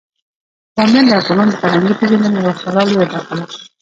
[0.75, 3.45] بامیان د افغانانو د فرهنګي پیژندنې یوه خورا لویه برخه ده.